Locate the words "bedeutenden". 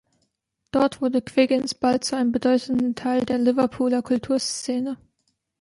2.31-2.95